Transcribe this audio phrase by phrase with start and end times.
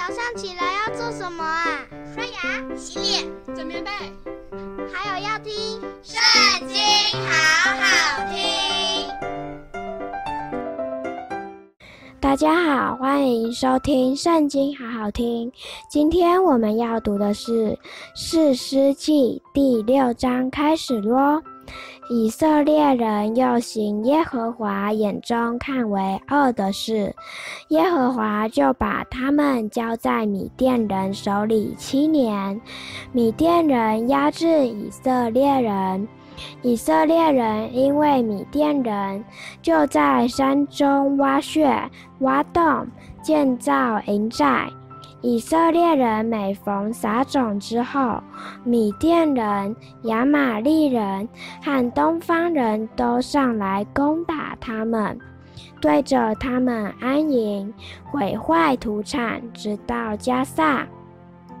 [0.00, 1.84] 早上起来要做什么啊？
[2.14, 3.90] 刷牙、洗脸、整棉被，
[4.90, 5.52] 还有要听
[6.02, 6.18] 《圣
[6.66, 6.78] 经》，
[7.28, 8.40] 好好听。
[12.18, 15.52] 大家好，欢迎收听《圣经》，好好听。
[15.90, 17.52] 今天我们要读的是
[18.14, 21.42] 《士师记》第六章，开始咯。
[22.08, 27.14] 以色列人又行耶和华眼中看为恶的事，
[27.68, 32.60] 耶和华就把他们交在米甸人手里七年。
[33.12, 36.08] 米甸人压制以色列人，
[36.62, 39.24] 以色列人因为米甸人，
[39.62, 41.72] 就在山中挖穴、
[42.20, 42.84] 挖洞，
[43.22, 44.68] 建造营寨。
[45.22, 48.22] 以色列人每逢撒种之后，
[48.64, 51.28] 米甸人、亚玛力人
[51.62, 55.18] 和东方人都上来攻打他们，
[55.80, 57.72] 对着他们安营，
[58.10, 60.86] 毁坏土产，直到加萨。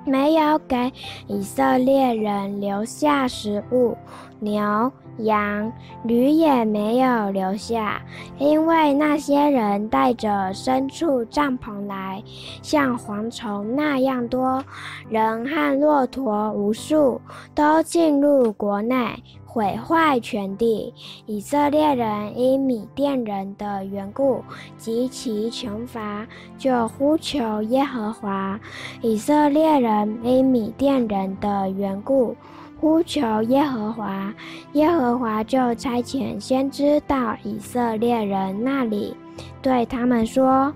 [0.06, 0.90] 没有给
[1.26, 3.94] 以色列人留下食物，
[4.38, 4.90] 牛、
[5.24, 5.72] 羊、
[6.04, 8.00] 驴也没有留下，
[8.38, 12.22] 因为那些人带着牲畜帐篷来，
[12.62, 14.64] 像蝗虫那样多，
[15.08, 17.20] 人和骆驼无数，
[17.54, 19.22] 都进入国内。
[19.52, 20.94] 毁坏全地，
[21.26, 24.44] 以色列人因米甸人的缘故
[24.78, 26.24] 及其穷乏，
[26.56, 28.60] 就呼求耶和华。
[29.02, 32.36] 以色列人因米甸人的缘故
[32.80, 34.32] 呼求耶和华，
[34.72, 39.14] 耶和华就差遣先知到以色列人那里，
[39.60, 40.72] 对他们说。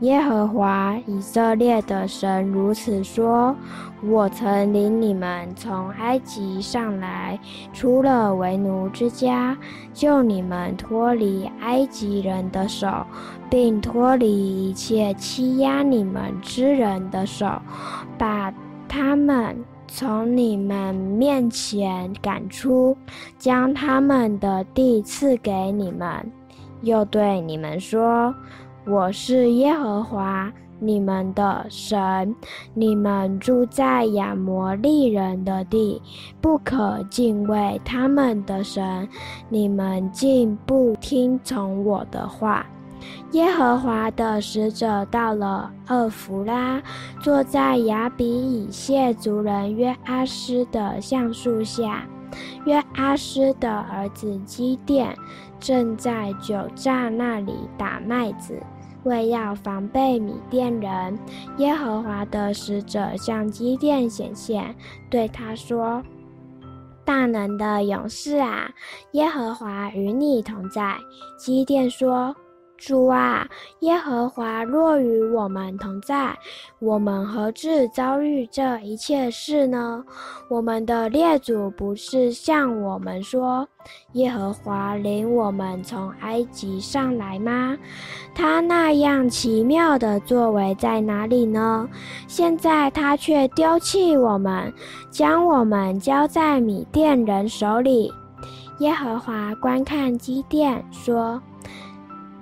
[0.00, 3.54] 耶和华以色列的神如此说：
[4.02, 7.38] 我曾领你们从埃及上来，
[7.72, 9.56] 出了为奴之家，
[9.94, 12.88] 救你们脱离埃及人的手，
[13.48, 14.28] 并脱离
[14.68, 17.46] 一切欺压你们之人的手，
[18.18, 18.52] 把
[18.88, 19.56] 他们
[19.94, 22.96] 从你们面前赶出，
[23.38, 26.08] 将他们的地赐给你们，
[26.80, 28.34] 又对你们说。
[28.86, 30.50] 我是耶和华
[30.80, 32.34] 你们的神，
[32.72, 36.00] 你们住在亚摩利人的地，
[36.40, 39.06] 不可敬畏他们的神，
[39.50, 42.66] 你们竟不听从我的话。
[43.32, 46.82] 耶和华的使者到了厄弗拉，
[47.20, 52.06] 坐在亚比以谢族人约阿斯的橡树下。
[52.64, 55.14] 约阿斯的儿子基甸
[55.60, 58.58] 正在酒榨那里打麦子，
[59.04, 61.18] 为要防备米甸人。
[61.58, 64.74] 耶和华的使者向基甸显现，
[65.10, 66.02] 对他说
[67.04, 68.70] ：“大能的勇士啊，
[69.12, 70.96] 耶和华与你同在。”
[71.38, 72.34] 基甸说。
[72.84, 73.46] 主啊，
[73.78, 76.36] 耶和华若与我们同在，
[76.80, 80.02] 我们何至遭遇这一切事呢？
[80.48, 83.64] 我们的列祖不是向我们说，
[84.14, 87.78] 耶和华领我们从埃及上来吗？
[88.34, 91.88] 他那样奇妙的作为在哪里呢？
[92.26, 94.74] 现在他却丢弃我们，
[95.08, 98.12] 将我们交在米甸人手里。
[98.80, 101.40] 耶和华观看基甸，说。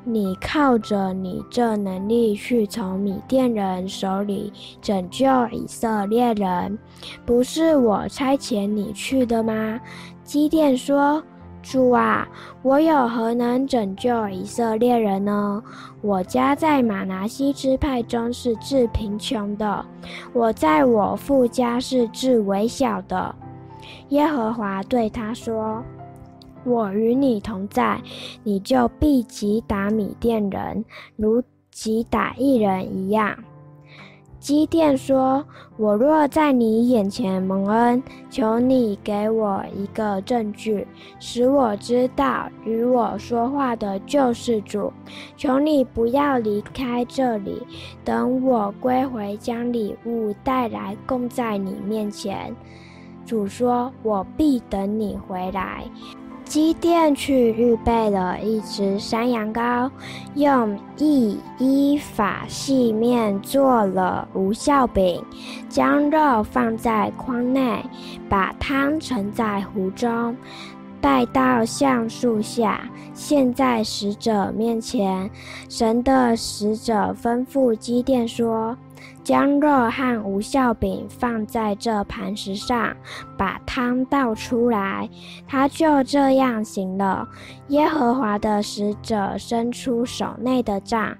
[0.03, 6.78] 你靠着你这能力去从米甸人手里拯救以色列人，
[7.27, 9.78] 不是我差遣你去的吗？
[10.25, 11.22] 基甸说
[11.62, 12.27] ：“主啊，
[12.62, 15.62] 我有何能拯救以色列人呢？
[16.00, 19.84] 我家在马拿西支派中是至贫穷的，
[20.33, 23.34] 我在我父家是至微小的。”
[24.09, 25.83] 耶和华对他说。
[26.65, 28.00] 我与你同在，
[28.44, 30.84] 你就必击打米甸人，
[31.16, 33.37] 如击打一人一样。
[34.38, 35.44] 基甸说
[35.76, 40.87] ：“我若在你眼前蒙恩，求你给我一个证据，
[41.19, 44.91] 使我知道与我说话的救世主。
[45.37, 47.62] 求你不要离开这里，
[48.03, 52.56] 等我归回，将礼物带来供在你面前。”
[53.27, 55.84] 主说：“我必等你回来。”
[56.45, 59.89] 基甸去预备了一只山羊羔，
[60.34, 65.25] 用一伊法细面做了无效饼，
[65.69, 67.84] 将肉放在筐内，
[68.28, 70.37] 把汤盛在壶中，
[71.01, 72.81] 带到橡树下，
[73.15, 75.31] 献在使者面前。
[75.69, 78.77] 神的使者吩咐基甸说。
[79.23, 82.97] 将肉和无效饼放在这磐石上，
[83.37, 85.09] 把汤倒出来。
[85.47, 87.29] 他就这样行了。
[87.69, 91.17] 耶和华的使者伸出手内的杖，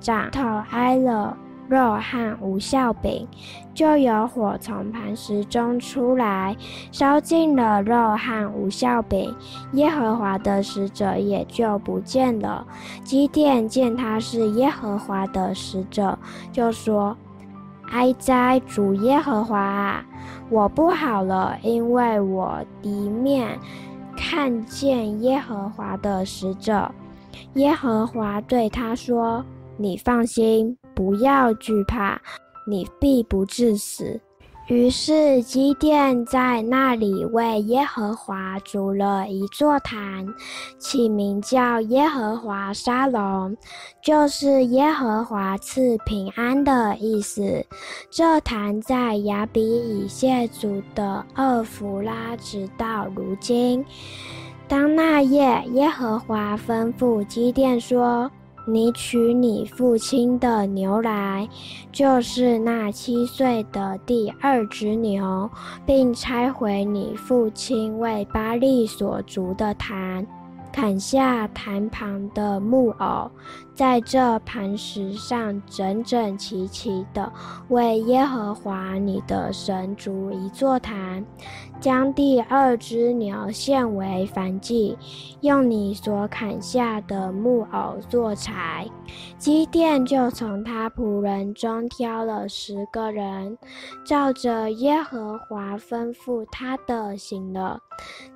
[0.00, 1.36] 杖头挨了
[1.68, 3.26] 肉和无酵饼，
[3.72, 6.56] 就有火从磐石中出来，
[6.92, 9.34] 烧尽了肉和无酵饼。
[9.72, 12.66] 耶和华的使者也就不见了。
[13.02, 16.18] 基甸见他是耶和华的使者，
[16.52, 17.16] 就说
[17.90, 20.04] ：“哀哉，主耶和华啊！
[20.50, 23.58] 我不好了，因为我一面
[24.16, 26.90] 看见耶和华的使者。”
[27.54, 29.44] 耶和华对他说
[29.76, 32.20] ：“你放心，不要惧怕，
[32.66, 34.20] 你必不致死。”
[34.68, 40.26] 于是基甸在那里为耶和华筑了一座坛，
[40.78, 43.54] 起名叫耶和华沙龙，
[44.02, 47.62] 就是耶和华赐平安的意思。
[48.10, 53.84] 这坛在亚比以谢族的厄弗拉，直到如今。
[54.66, 58.30] 当那夜，耶和华吩咐基甸说
[58.66, 61.48] ：“你取你父亲的牛来，
[61.92, 65.50] 就是那七岁的第二只牛，
[65.84, 70.26] 并拆毁你父亲为巴利所筑的坛。”
[70.72, 73.30] 砍下坛旁的木偶，
[73.74, 77.32] 在这磐石上整整齐齐地
[77.68, 81.24] 为耶和华你的神筑一座坛，
[81.80, 84.96] 将第二只牛献为燔祭，
[85.40, 88.88] 用你所砍下的木偶做柴。
[89.36, 93.58] 基甸就从他仆人中挑了十个人，
[94.04, 97.80] 照着耶和华吩咐他的行了。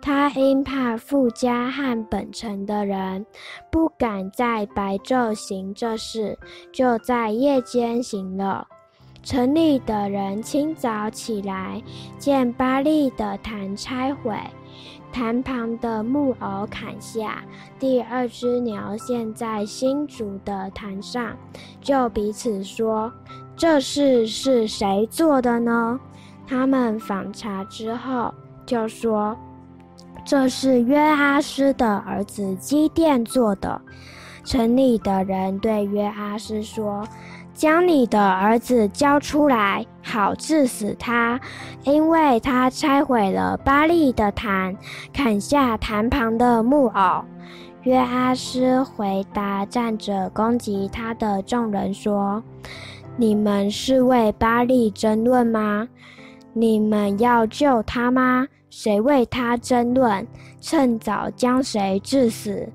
[0.00, 3.25] 他因怕富家和本城的人，
[3.70, 6.38] 不敢在白昼行这事，
[6.72, 8.66] 就在夜间行了。
[9.22, 11.82] 城里的人清早起来，
[12.19, 14.34] 见巴力的坛拆毁，
[15.12, 17.42] 坛旁的木偶砍下，
[17.78, 21.36] 第二只鸟现在新筑的坛上，
[21.80, 23.12] 就彼此说
[23.56, 25.98] ：“这事是谁做的呢？”
[26.46, 28.32] 他们访查之后，
[28.64, 29.36] 就说。
[30.25, 33.80] 这是约阿斯的儿子基甸做的。
[34.49, 37.06] 城里的人对约阿施说
[37.53, 41.39] ：“将你的儿子交出来，好治死他，
[41.85, 44.75] 因为他拆毁了巴力的坛，
[45.12, 47.23] 砍下坛旁的木偶。”
[47.85, 52.43] 约阿施回答站着攻击他的众人说
[53.19, 55.87] ：“你们是为巴力争论吗？
[56.55, 60.27] 你们要救他吗？”谁为他争论？
[60.61, 62.69] 趁早将谁治死？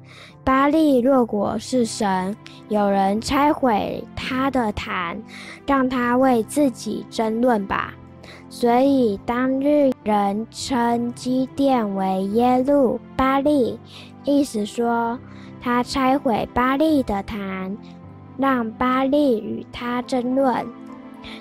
[0.43, 2.35] 巴利若果是神，
[2.67, 5.21] 有人拆毁他的坛，
[5.65, 7.93] 让他为自己争论吧。
[8.49, 13.79] 所以当日人称基甸为耶路巴利，
[14.25, 15.17] 意思说
[15.61, 17.77] 他拆毁巴利的坛，
[18.37, 20.65] 让巴利与他争论。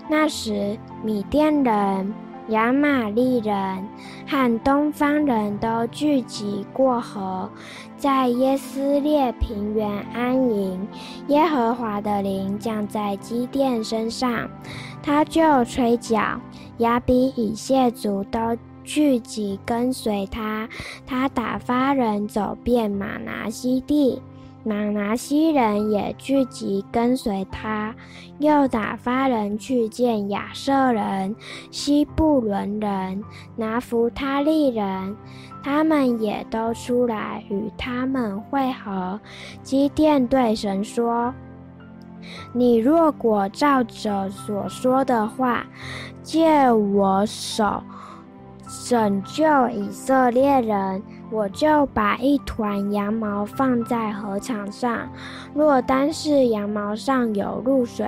[0.08, 2.14] 那时米甸人。
[2.48, 3.88] 亚玛力人
[4.26, 7.48] 和东方人都聚集过河，
[7.96, 10.86] 在耶斯列平原安营。
[11.28, 14.48] 耶和华的灵降在基甸身上，
[15.02, 16.40] 他就吹角，
[16.78, 18.38] 亚比以谢族都
[18.82, 20.68] 聚集跟随他。
[21.06, 24.20] 他打发人走遍玛拿西地。
[24.64, 27.92] 玛拿西人也聚集跟随他，
[28.38, 31.34] 又打发人去见亚设人、
[31.72, 33.24] 西布伦人、
[33.56, 35.16] 拿弗他利人，
[35.64, 39.18] 他们也都出来与他们会合。
[39.64, 41.34] 基甸对神说
[42.54, 45.66] ：“你若果照着所说的话，
[46.22, 47.82] 借我手
[48.86, 51.02] 拯救以色列人。”
[51.32, 55.10] 我就把一团羊毛放在禾场上，
[55.54, 58.06] 若单是羊毛上有露水，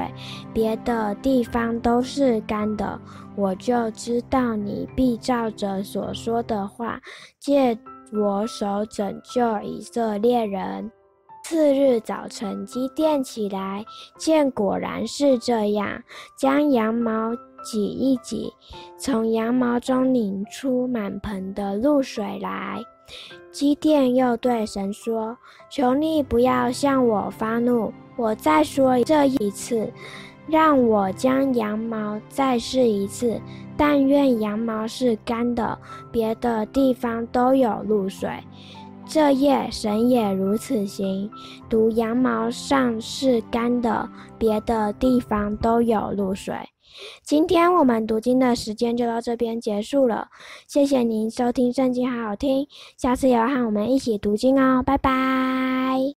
[0.52, 3.00] 别的地方都是干的，
[3.34, 7.00] 我就知道你必照着所说的话，
[7.40, 7.76] 借
[8.12, 10.92] 我手拯救以色列人。
[11.42, 13.84] 次日早晨，基甸起来，
[14.18, 16.02] 见果然是这样，
[16.38, 18.52] 将羊毛挤一挤，
[18.98, 22.82] 从羊毛中拧出满盆的露水来。
[23.50, 25.36] 基甸又对神说
[25.70, 29.92] ：“求你不要向我发怒，我再说这一次，
[30.48, 33.40] 让我将羊毛再试一次。
[33.76, 35.78] 但愿羊毛是干的，
[36.10, 38.28] 别的地方都有露水。”
[39.06, 41.30] 这夜神也如此行，
[41.68, 44.08] 独羊毛上是干的，
[44.38, 46.54] 别的地方都有露水。
[47.22, 50.28] 今天我们读经的时间就到这边结束了，
[50.66, 56.12] 谢谢您收听圣经好好听，下次也要和我们一起读经哦，拜拜。